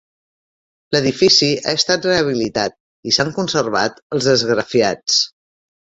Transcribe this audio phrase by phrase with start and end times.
[0.95, 2.79] L'edifici ha estat rehabilitat
[3.13, 5.25] i s'han conservat els esgrafiats.